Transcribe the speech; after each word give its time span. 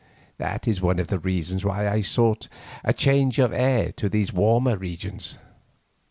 That 0.39 0.67
is 0.67 0.81
one 0.81 0.97
of 0.97 1.09
the 1.09 1.19
reasons 1.19 1.63
why 1.63 1.87
I 1.87 2.01
sought 2.01 2.47
a 2.83 2.91
change 2.91 3.37
of 3.37 3.53
air 3.53 3.91
to 3.97 4.09
these 4.09 4.33
warmer 4.33 4.75
regions. 4.75 5.37